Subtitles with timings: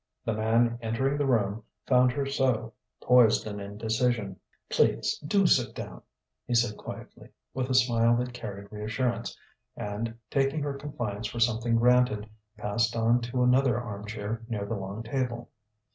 [0.25, 4.39] The man entering the room found her so poised in indecision.
[4.67, 6.01] "Please do sit down,"
[6.43, 9.37] he said quietly, with a smile that carried reassurance;
[9.77, 12.27] and, taking her compliance for something granted,
[12.57, 15.49] passed on to another arm chair near the long table.